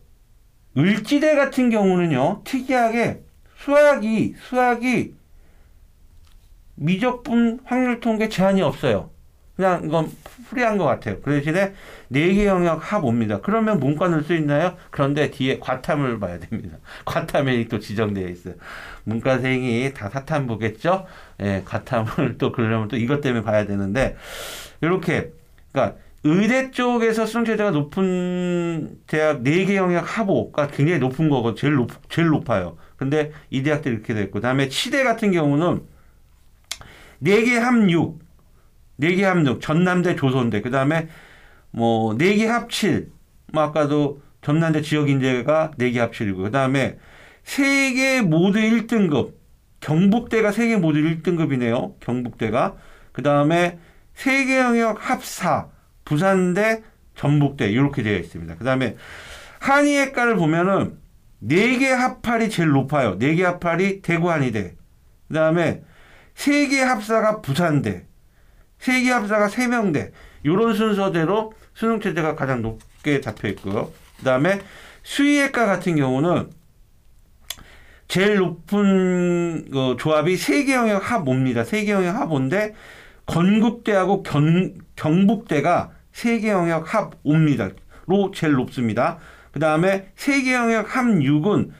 을지대 0.76 1.34
같은 1.34 1.70
경우는요. 1.70 2.42
특이하게 2.44 3.22
수학이 3.56 4.34
수학이 4.38 5.14
미적분 6.74 7.60
확률 7.64 8.00
통계 8.00 8.28
제한이 8.28 8.60
없어요. 8.60 9.15
그냥 9.56 9.82
이건 9.84 10.10
프리한 10.50 10.76
것 10.78 10.84
같아요. 10.84 11.20
그 11.22 11.30
대신에 11.30 11.72
네 12.08 12.34
개 12.34 12.46
영역 12.46 12.92
합 12.92 13.04
옵니다. 13.04 13.40
그러면 13.42 13.80
문과 13.80 14.08
넣을 14.08 14.22
수 14.22 14.34
있나요? 14.34 14.76
그런데 14.90 15.30
뒤에 15.30 15.58
과탐을 15.58 16.18
봐야 16.20 16.38
됩니다. 16.38 16.76
과탐이 17.06 17.68
또 17.68 17.78
지정되어 17.78 18.28
있어요. 18.28 18.54
문과생이 19.04 19.92
다 19.94 20.10
사탐 20.10 20.46
보겠죠? 20.46 21.06
예, 21.40 21.62
과탐을 21.64 22.36
또 22.38 22.52
그러려면 22.52 22.88
또 22.88 22.96
이것 22.96 23.20
때문에 23.22 23.42
봐야 23.44 23.66
되는데, 23.66 24.16
이렇게, 24.80 25.30
그러니까 25.72 25.96
의대 26.24 26.70
쪽에서 26.72 27.24
수능체제가 27.26 27.70
높은 27.70 28.98
대학 29.06 29.42
네 29.42 29.64
개 29.64 29.76
영역 29.76 30.18
합오가 30.18 30.68
굉장히 30.68 30.98
높은 31.00 31.28
거고, 31.30 31.54
제일 31.54 31.74
높, 31.74 31.90
제일 32.10 32.28
높아요. 32.28 32.76
근데 32.96 33.32
이 33.50 33.62
대학들이 33.62 33.94
이렇게 33.94 34.14
됐고, 34.14 34.32
그 34.34 34.40
다음에 34.40 34.68
치대 34.68 35.02
같은 35.04 35.32
경우는 35.32 35.82
네개 37.18 37.56
합 37.58 37.88
6, 37.90 38.18
네 38.96 39.14
개 39.16 39.22
합6, 39.24 39.60
전남대 39.60 40.16
조선대, 40.16 40.62
그 40.62 40.70
다음에 40.70 41.08
뭐, 41.70 42.16
네 42.16 42.34
개 42.36 42.46
합7, 42.48 43.08
뭐, 43.52 43.62
아까도 43.62 44.22
전남대 44.42 44.82
지역인재가 44.82 45.72
네 45.78 45.90
개 45.92 46.00
합7이고, 46.00 46.44
그 46.44 46.50
다음에 46.50 46.98
세 47.44 47.94
개 47.94 48.22
모두 48.22 48.58
1등급, 48.58 49.34
경북대가 49.80 50.50
세 50.52 50.68
개 50.68 50.76
모두 50.76 51.00
1등급이네요. 51.00 51.94
경북대가. 52.00 52.76
그 53.12 53.22
다음에 53.22 53.78
세 54.14 54.46
개 54.46 54.58
영역 54.58 54.98
합4, 55.00 55.68
부산대, 56.04 56.82
전북대, 57.14 57.68
이렇게 57.70 58.02
되어 58.02 58.18
있습니다. 58.18 58.56
그 58.56 58.64
다음에 58.64 58.96
한의학과를 59.60 60.36
보면은 60.36 60.98
네 61.38 61.78
개 61.78 61.90
합팔이 61.90 62.50
제일 62.50 62.70
높아요. 62.70 63.18
네 63.18 63.34
개 63.34 63.44
합팔이 63.44 64.00
대구 64.02 64.30
한의대. 64.30 64.74
그 65.28 65.34
다음에 65.34 65.82
세 66.34 66.68
개 66.68 66.80
합사가 66.80 67.40
부산대. 67.42 68.06
세개 68.78 69.10
합사가 69.10 69.48
세명대. 69.48 70.12
이런 70.42 70.74
순서대로 70.74 71.52
수능 71.74 72.00
체제가 72.00 72.34
가장 72.36 72.62
높게 72.62 73.20
잡혀 73.20 73.48
있고요. 73.48 73.90
그 74.18 74.24
다음에 74.24 74.60
수의학과 75.02 75.66
같은 75.66 75.96
경우는 75.96 76.50
제일 78.08 78.36
높은 78.36 79.66
어, 79.74 79.96
조합이 79.98 80.36
세개 80.36 80.72
영역 80.72 81.10
합 81.10 81.24
5입니다. 81.24 81.64
세개 81.64 81.90
영역 81.90 82.16
합 82.16 82.28
5인데 82.30 82.72
건국대하고 83.26 84.22
경, 84.22 84.74
경북대가 84.94 85.90
세개 86.12 86.48
영역 86.48 86.94
합 86.94 87.22
5입니다. 87.24 87.74
로 88.06 88.30
제일 88.30 88.54
높습니다. 88.54 89.18
그 89.50 89.58
다음에 89.58 90.12
세계 90.14 90.54
영역 90.54 90.88
합6은 90.88 91.70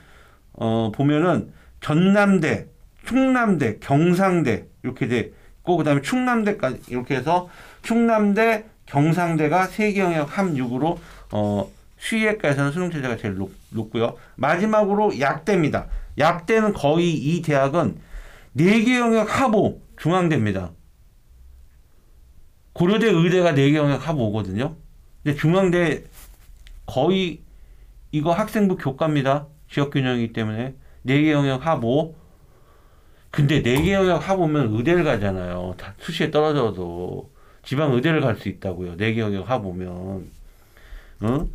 어, 0.53 0.91
보면은 0.93 1.53
전남대, 1.79 2.67
충남대, 3.05 3.77
경상대 3.79 4.65
이렇게 4.83 5.07
돼 5.07 5.31
고 5.67 5.75
그다음에 5.77 6.01
충남대까지 6.01 6.83
이렇게 6.87 7.15
해서 7.17 7.49
충남대, 7.83 8.65
경상대가 8.85 9.67
세계 9.67 9.99
영역 9.99 10.37
합 10.37 10.45
6으로 10.47 10.97
어, 11.33 11.69
수의학과에서는 11.97 12.71
수능 12.71 12.89
체제가 12.89 13.17
제일 13.17 13.35
높, 13.35 13.51
높고요. 13.71 14.15
마지막으로 14.35 15.19
약대입니다. 15.19 15.87
약대는 16.17 16.71
거의 16.73 17.13
이 17.13 17.41
대학은 17.41 17.97
네 18.53 18.83
개 18.83 18.97
영역 18.97 19.27
합5 19.27 19.77
중앙대입니다. 19.97 20.71
고려대 22.73 23.07
의대가 23.07 23.51
네 23.53 23.71
개 23.71 23.77
영역 23.77 24.01
합5거든요. 24.03 24.75
근데 25.23 25.37
중앙대 25.37 26.03
거의 26.85 27.41
이거 28.13 28.31
학생부 28.31 28.77
교과입니다. 28.77 29.47
지역 29.69 29.91
균형이기 29.91 30.31
때문에. 30.31 30.75
4개 31.05 31.31
영역 31.31 31.63
합5. 31.63 32.13
근데 33.37 33.61
4개 33.61 33.91
영역 33.91 34.27
합오면 34.27 34.73
의대를 34.75 35.03
가잖아요. 35.03 35.75
다 35.77 35.93
수시에 35.99 36.31
떨어져도. 36.31 37.29
지방 37.61 37.93
의대를 37.93 38.19
갈 38.19 38.35
수 38.37 38.49
있다고요. 38.49 38.97
4개 38.97 39.19
영역 39.19 39.47
합오면. 39.47 40.31
어? 41.21 41.47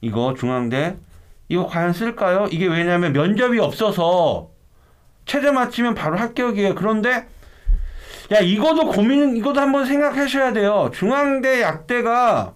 이거 0.00 0.34
중앙대. 0.36 0.96
이거 1.48 1.66
과연 1.68 1.92
쓸까요? 1.92 2.48
이게 2.50 2.66
왜냐면 2.66 3.12
면접이 3.12 3.60
없어서 3.60 4.50
체제 5.24 5.52
맞추면 5.52 5.94
바로 5.94 6.16
합격이에요. 6.18 6.74
그런데 6.74 7.28
야 8.32 8.40
이거도 8.40 8.86
고민 8.90 9.36
이것도 9.36 9.60
한번 9.60 9.86
생각하셔야 9.86 10.52
돼요. 10.52 10.90
중앙대 10.92 11.62
약대가 11.62 12.54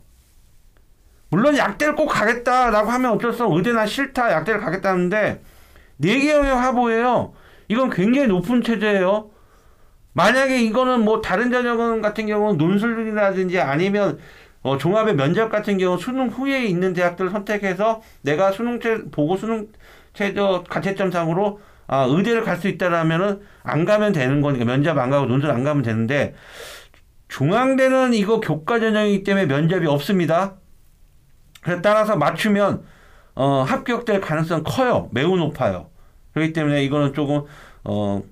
물론 1.28 1.56
약대를 1.56 1.94
꼭 1.94 2.06
가겠다라고 2.06 2.90
하면 2.90 3.12
어쩔 3.12 3.32
수 3.32 3.44
없어 3.44 3.56
의대나 3.56 3.86
싫다 3.86 4.32
약대를 4.32 4.58
가겠다는데 4.60 5.42
네개 5.98 6.28
영역 6.32 6.56
합오예요. 6.56 7.34
이건 7.74 7.90
굉장히 7.90 8.28
높은 8.28 8.62
체제예요. 8.62 9.30
만약에 10.12 10.62
이거는 10.62 11.04
뭐 11.04 11.20
다른 11.20 11.50
전형 11.50 12.00
같은 12.00 12.26
경우는 12.26 12.56
논술이라든지 12.56 13.58
아니면 13.58 14.18
어, 14.62 14.78
종합의 14.78 15.16
면접 15.16 15.48
같은 15.50 15.76
경우 15.76 15.98
수능 15.98 16.28
후에 16.28 16.64
있는 16.64 16.92
대학들을 16.94 17.30
선택해서 17.30 18.00
내가 18.22 18.52
수능 18.52 18.78
체 18.80 19.02
보고 19.10 19.36
수능 19.36 19.68
최저 20.14 20.64
가채점상으로 20.68 21.60
아, 21.86 22.06
의대를 22.08 22.44
갈 22.44 22.56
수 22.58 22.68
있다라면은 22.68 23.40
안 23.64 23.84
가면 23.84 24.12
되는 24.12 24.40
거니까 24.40 24.64
면접 24.64 24.96
안 24.96 25.10
가고 25.10 25.26
논술 25.26 25.50
안 25.50 25.64
가면 25.64 25.82
되는데 25.82 26.34
중앙대는 27.28 28.14
이거 28.14 28.38
교과 28.40 28.78
전형이기 28.78 29.24
때문에 29.24 29.46
면접이 29.46 29.86
없습니다. 29.88 30.54
그래서 31.62 31.82
따라서 31.82 32.16
맞추면 32.16 32.84
어, 33.34 33.62
합격될 33.66 34.20
가능성 34.20 34.62
커요. 34.64 35.08
매우 35.12 35.36
높아요. 35.36 35.90
그렇기 36.34 36.52
때문에 36.52 36.84
이거는 36.84 37.14
조금 37.14 37.42
어, 37.84 38.22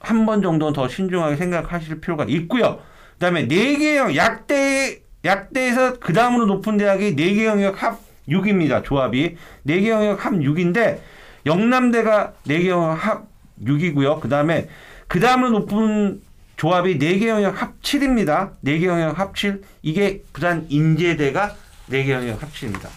한 0.00 0.24
번 0.26 0.40
정도는 0.42 0.72
더 0.72 0.88
신중하게 0.88 1.36
생각하실 1.36 2.00
필요가 2.00 2.24
있고요. 2.28 2.80
그다음에 3.14 3.46
네 3.48 3.76
개 3.76 3.96
영 3.96 4.14
약대 4.16 5.02
약대에서 5.24 5.98
그 5.98 6.12
다음으로 6.12 6.46
높은 6.46 6.76
대학이 6.78 7.14
네 7.16 7.34
개 7.34 7.44
영역 7.46 7.82
합 7.82 7.98
6입니다. 8.28 8.82
조합이 8.84 9.36
네 9.64 9.80
개 9.80 9.90
영역 9.90 10.24
합 10.24 10.32
6인데 10.32 11.00
영남대가 11.46 12.32
네 12.46 12.60
개 12.60 12.68
영역 12.70 12.94
합 12.94 13.26
6이고요. 13.62 14.20
그다음에 14.20 14.68
그 15.08 15.20
다음으로 15.20 15.50
높은 15.50 16.22
조합이 16.56 16.98
네 16.98 17.18
개 17.18 17.28
영역 17.28 17.60
합 17.60 17.80
7입니다. 17.82 18.52
네 18.62 18.78
개 18.78 18.86
영역 18.86 19.18
합 19.18 19.34
7. 19.36 19.60
이게 19.82 20.22
부산 20.32 20.66
인제대가 20.68 21.56
4개 21.90 22.08
영역 22.10 22.40
합치입니다. 22.42 22.88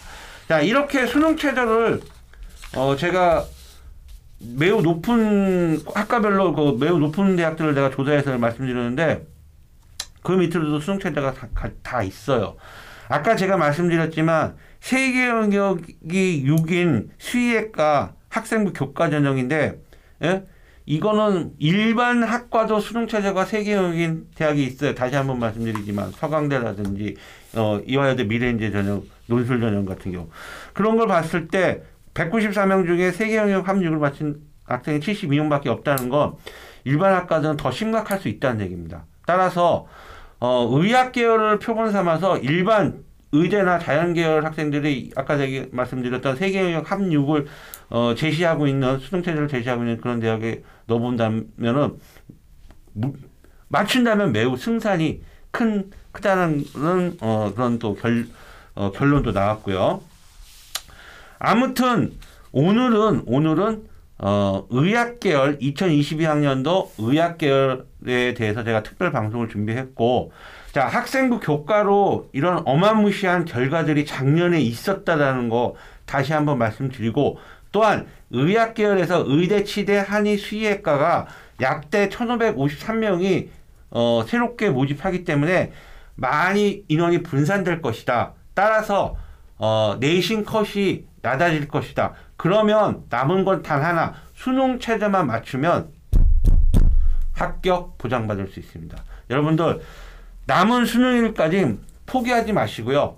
자, 0.48 0.60
이렇게 0.60 1.06
수능 1.06 1.36
최저를 1.36 2.00
어, 2.76 2.94
제가 2.96 3.44
매우 4.40 4.82
높은 4.82 5.80
학과별로 5.94 6.54
그 6.54 6.76
매우 6.78 6.98
높은 6.98 7.36
대학들을 7.36 7.74
내가 7.74 7.90
조사해서 7.90 8.36
말씀드렸는데 8.38 9.26
그 10.22 10.32
밑으로도 10.32 10.80
수능 10.80 10.98
최저가 10.98 11.34
다, 11.34 11.48
다 11.82 12.02
있어요. 12.02 12.56
아까 13.08 13.36
제가 13.36 13.56
말씀드렸지만 13.56 14.56
세계 14.80 15.28
영역이 15.28 16.44
6인 16.46 17.08
수의학과 17.18 18.14
학생부 18.28 18.72
교과 18.72 19.10
전형인데 19.10 19.80
예? 20.22 20.44
이거는 20.86 21.52
일반 21.58 22.22
학과도 22.22 22.80
수능 22.80 23.06
체제가 23.06 23.46
세 23.46 23.64
개역인 23.64 24.26
대학이 24.34 24.62
있어요. 24.64 24.94
다시 24.94 25.16
한번 25.16 25.38
말씀드리지만 25.38 26.10
서강대라든지 26.12 27.16
어, 27.54 27.80
이화여대 27.86 28.24
미래인재 28.24 28.70
전형, 28.70 29.02
논술 29.26 29.60
전형 29.60 29.86
같은 29.86 30.12
경우 30.12 30.28
그런 30.74 30.96
걸 30.96 31.06
봤을 31.06 31.48
때 31.48 31.82
194명 32.14 32.86
중에 32.86 33.10
세개 33.10 33.36
영역 33.36 33.68
합격을 33.68 33.98
마친 33.98 34.40
학생이 34.64 35.00
72명밖에 35.00 35.66
없다는 35.66 36.08
건 36.08 36.34
일반 36.84 37.14
학과들은 37.14 37.56
더 37.56 37.70
심각할 37.70 38.18
수 38.18 38.28
있다는 38.28 38.64
얘기입니다. 38.64 39.04
따라서 39.26 39.86
어, 40.40 40.68
의학 40.72 41.12
계열을 41.12 41.58
표본 41.58 41.90
삼아서 41.90 42.38
일반 42.38 43.04
의대나 43.32 43.78
자연 43.80 44.14
계열 44.14 44.44
학생들이 44.44 45.10
아까 45.16 45.36
제가 45.36 45.66
말씀드렸던 45.72 46.36
세계 46.36 46.62
영역 46.62 46.90
합육을 46.90 47.46
어, 47.90 48.14
제시하고 48.16 48.66
있는 48.66 48.98
수능 48.98 49.22
체제를 49.22 49.48
제시하고 49.48 49.82
있는 49.82 50.00
그런 50.00 50.20
대학에 50.20 50.62
넣어본다면은 50.86 51.98
맞춘다면 53.68 54.32
매우 54.32 54.56
승산이 54.56 55.22
큰 55.50 55.90
크다는 56.12 56.64
어, 57.20 57.52
그런 57.54 57.78
또 57.78 57.94
결, 57.94 58.26
어, 58.74 58.92
결론도 58.92 59.32
나왔고요. 59.32 60.00
아무튼 61.38 62.12
오늘은 62.52 63.22
오늘은 63.26 63.88
어, 64.18 64.66
의학계열 64.70 65.58
2022학년도 65.58 66.90
의학계열에 66.98 68.34
대해서 68.34 68.62
제가 68.62 68.82
특별 68.82 69.10
방송을 69.10 69.48
준비했고 69.48 70.32
자 70.72 70.86
학생부 70.86 71.40
교과로 71.40 72.28
이런 72.32 72.62
어마무시한 72.64 73.44
결과들이 73.44 74.06
작년에 74.06 74.60
있었다라는 74.60 75.48
거 75.48 75.74
다시 76.06 76.32
한번 76.32 76.58
말씀드리고 76.58 77.38
또한 77.72 78.06
의학계열에서 78.30 79.24
의대, 79.26 79.64
치대, 79.64 79.98
한의, 79.98 80.38
수의학과가 80.38 81.26
약대 81.60 82.08
1,553명이 82.08 83.48
어, 83.90 84.24
새롭게 84.26 84.70
모집하기 84.70 85.24
때문에 85.24 85.72
많이 86.14 86.84
인원이 86.88 87.22
분산될 87.24 87.82
것이다. 87.82 88.34
따라서 88.54 89.16
어, 89.58 89.96
내신 89.98 90.44
컷이 90.44 91.04
낮아질 91.24 91.68
것이다. 91.68 92.12
그러면 92.36 93.04
남은 93.08 93.44
건 93.44 93.62
단 93.62 93.82
하나 93.82 94.14
수능 94.34 94.78
체제만 94.78 95.26
맞추면 95.26 95.90
합격 97.32 97.96
보장받을 97.98 98.48
수 98.48 98.60
있습니다. 98.60 98.96
여러분들 99.30 99.80
남은 100.46 100.84
수능일까지 100.84 101.78
포기하지 102.06 102.52
마시고요. 102.52 103.16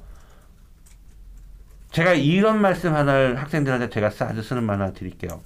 제가 1.91 2.13
이런 2.13 2.61
말씀 2.61 2.95
하나를 2.95 3.41
학생들한테 3.41 3.91
제가 3.91 4.11
아주 4.21 4.43
쓰는 4.43 4.63
말 4.63 4.81
하나 4.81 4.93
드릴게요. 4.93 5.41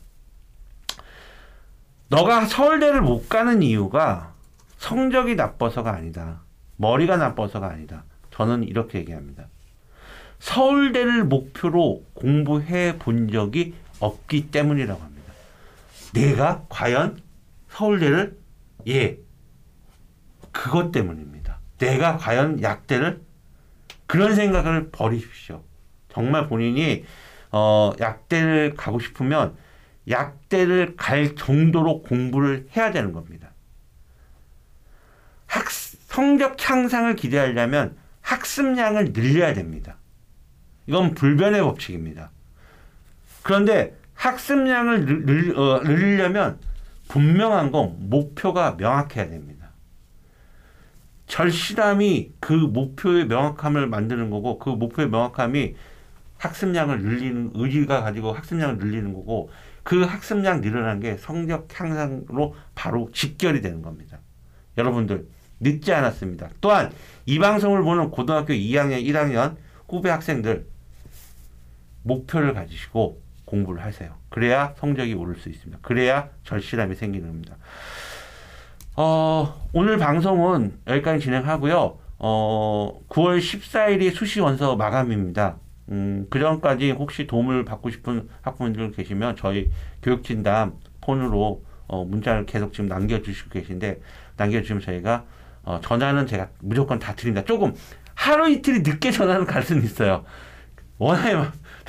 너가 2.09 2.45
서울대를 2.45 3.01
못 3.01 3.29
가는 3.29 3.63
이유가 3.63 4.35
성적이 4.77 5.37
나빠서가 5.37 5.93
아니다. 5.95 6.41
머리가 6.77 7.17
나빠서가 7.17 7.69
아니다. 7.69 8.05
저는 8.33 8.65
이렇게 8.65 8.99
얘기합니다. 8.99 9.45
서울대를 10.41 11.25
목표로 11.25 12.05
공부해 12.15 12.99
본 12.99 13.31
적이 13.31 13.75
없기 14.01 14.51
때문이라고 14.51 15.01
합니다. 15.01 15.33
내가 16.13 16.65
과연 16.69 17.21
서울대를 17.69 18.39
예 18.89 19.19
그것 20.51 20.91
때문입니다. 20.91 21.61
내가 21.79 22.17
과연 22.17 22.63
약대를 22.63 23.23
그런 24.07 24.35
생각을 24.35 24.91
버리십시오. 24.91 25.63
정말 26.09 26.49
본인이 26.49 27.05
어 27.53 27.93
약대를 28.01 28.75
가고 28.75 28.99
싶으면 28.99 29.57
약대를 30.09 30.97
갈 30.97 31.37
정도로 31.37 32.03
공부를 32.03 32.67
해야 32.77 32.91
되는 32.91 33.13
겁니다. 33.13 33.53
학 35.47 35.71
성적 35.71 36.57
향상을 36.59 37.15
기대하려면 37.15 37.97
학습량을 38.23 39.13
늘려야 39.13 39.55
됩니다. 39.55 40.00
이건 40.91 41.15
불변의 41.15 41.63
법칙입니다. 41.63 42.33
그런데 43.45 43.97
학습량을 44.15 45.25
늘, 45.25 45.57
어, 45.57 45.81
늘리려면 45.85 46.59
분명한 47.07 47.71
건 47.71 47.95
목표가 48.11 48.75
명확해야 48.77 49.31
됩니다. 49.31 49.71
절실함이 51.29 52.33
그 52.41 52.53
목표의 52.53 53.27
명확함을 53.27 53.87
만드는 53.87 54.31
거고 54.31 54.59
그 54.59 54.71
목표의 54.71 55.11
명확함이 55.11 55.77
학습량을 56.39 57.03
늘리는 57.03 57.53
의지가 57.55 58.03
가지고 58.03 58.33
학습량을 58.33 58.79
늘리는 58.79 59.15
거고 59.15 59.49
그 59.85 60.03
학습량 60.03 60.61
늘어난 60.61 60.99
게 60.99 61.17
성적 61.19 61.69
향상으로 61.73 62.57
바로 62.75 63.11
직결이 63.13 63.61
되는 63.61 63.81
겁니다. 63.81 64.19
여러분들 64.77 65.29
늦지 65.61 65.93
않았습니다. 65.93 66.51
또한 66.61 66.91
이 67.27 67.39
방송을 67.39 67.83
보는 67.85 68.11
고등학교 68.11 68.55
2학년, 68.55 69.05
1학년 69.05 69.55
후배 69.89 70.11
학생들 70.11 70.70
목표를 72.03 72.55
가지시고 72.55 73.21
공부를 73.45 73.83
하세요. 73.85 74.15
그래야 74.29 74.75
성적이 74.79 75.15
오를 75.15 75.37
수 75.37 75.49
있습니다. 75.49 75.79
그래야 75.83 76.29
절실함이 76.45 76.95
생기는 76.95 77.29
겁니다. 77.29 77.57
어, 78.97 79.67
오늘 79.73 79.99
방송은 79.99 80.79
여기까지 80.87 81.25
진행하고요. 81.25 81.99
어, 82.19 83.01
9월 83.09 83.39
14일이 83.39 84.15
수시 84.15 84.41
원서 84.41 84.77
마감입니다. 84.77 85.57
음, 85.91 86.27
그 86.31 86.39
전까지 86.39 86.93
혹시 86.93 87.27
도움을 87.27 87.65
받고 87.65 87.91
싶은 87.91 88.29
학부모들 88.43 88.93
계시면 88.93 89.37
저희 89.37 89.71
교육진담 90.03 90.75
폰으로 91.01 91.65
어, 91.89 92.05
문자를 92.05 92.47
계속 92.47 92.73
지금 92.73 92.89
남겨주시고 92.89 93.51
계신데 93.51 94.01
남겨주시면 94.37 94.83
저희가 94.83 95.25
어, 95.65 95.81
전화는 95.83 96.27
제가 96.27 96.49
무조건 96.61 96.99
다 96.99 97.15
드립니다. 97.15 97.45
조금 97.45 97.75
하루 98.15 98.49
이틀이 98.49 98.81
늦게 98.81 99.11
전화는 99.11 99.47
갈 99.47 99.63
수는 99.63 99.83
있어요. 99.83 100.25
워낙에 100.99 101.35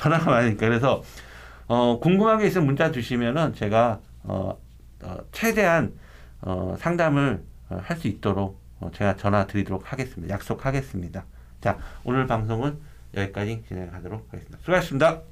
전화가 0.02 0.30
많으니까. 0.30 0.66
그래서, 0.66 1.02
어, 1.66 1.98
궁금한 2.00 2.38
게 2.38 2.46
있으면 2.46 2.66
문자 2.66 2.90
주시면은 2.90 3.54
제가, 3.54 4.00
어, 4.24 4.58
어 5.02 5.16
최대한, 5.32 5.92
어, 6.40 6.74
상담을 6.78 7.42
어, 7.70 7.80
할수 7.82 8.08
있도록 8.08 8.60
어, 8.80 8.90
제가 8.92 9.16
전화 9.16 9.46
드리도록 9.46 9.92
하겠습니다. 9.92 10.34
약속하겠습니다. 10.34 11.24
자, 11.60 11.78
오늘 12.04 12.26
방송은 12.26 12.78
여기까지 13.14 13.62
진행하도록 13.68 14.26
하겠습니다. 14.30 14.58
수고하셨습니다. 14.62 15.31